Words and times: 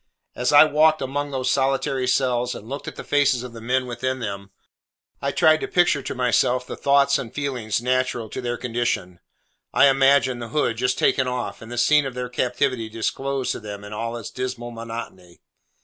As 0.35 0.51
I 0.51 0.63
walked 0.65 0.99
among 1.03 1.29
these 1.29 1.51
solitary 1.51 2.07
cells, 2.07 2.55
and 2.55 2.67
looked 2.67 2.87
at 2.87 2.95
the 2.95 3.03
faces 3.03 3.43
of 3.43 3.53
the 3.53 3.61
men 3.61 3.85
within 3.85 4.17
them, 4.17 4.49
I 5.21 5.31
tried 5.31 5.59
to 5.61 5.67
picture 5.67 6.01
to 6.01 6.15
myself 6.15 6.65
the 6.65 6.75
thoughts 6.75 7.19
and 7.19 7.31
feelings 7.31 7.83
natural 7.83 8.27
to 8.29 8.41
their 8.41 8.57
condition. 8.57 9.19
I 9.71 9.89
imagined 9.89 10.41
the 10.41 10.47
hood 10.49 10.77
just 10.77 10.97
taken 10.97 11.27
off, 11.27 11.61
and 11.61 11.71
the 11.71 11.77
scene 11.77 12.07
of 12.07 12.15
their 12.15 12.29
captivity 12.29 12.89
disclosed 12.89 13.51
to 13.51 13.59
them 13.59 13.83
in 13.83 13.93
all 13.93 14.17
its 14.17 14.31
dismal 14.31 14.71
monotony. 14.71 15.39